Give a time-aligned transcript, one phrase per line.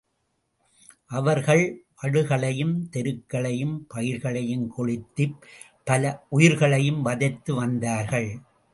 [1.09, 1.61] அவர்கள்
[2.01, 5.37] வடுகளையும் தெருக்களையும் பயிர்களையும் கொளுத்திப்
[5.83, 8.31] பல உயிர்களையும் வதைத்து வந்தார்கள்.